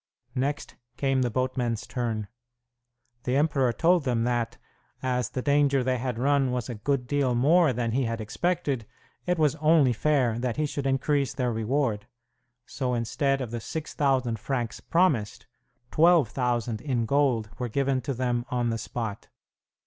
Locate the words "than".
7.71-7.91